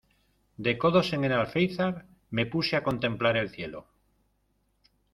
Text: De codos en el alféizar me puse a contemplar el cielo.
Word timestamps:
De 0.57 0.79
codos 0.79 1.13
en 1.17 1.25
el 1.25 1.31
alféizar 1.33 2.07
me 2.31 2.47
puse 2.47 2.75
a 2.75 2.81
contemplar 2.81 3.37
el 3.37 3.51
cielo. 3.51 3.85